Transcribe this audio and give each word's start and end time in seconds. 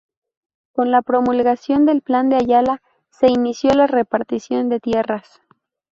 Con 0.73 0.89
la 0.89 1.03
promulgación 1.03 1.85
del 1.85 2.01
Plan 2.01 2.27
de 2.29 2.37
Ayala 2.37 2.81
se 3.11 3.27
inició 3.27 3.69
la 3.75 3.85
repartición 3.85 4.67
de 4.67 4.79
tierras. 4.79 5.43